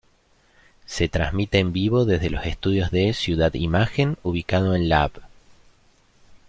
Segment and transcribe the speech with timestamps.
[0.87, 5.11] Se transmite en vivo desde los estudios de "Ciudad Imagen" ubicado en la Av.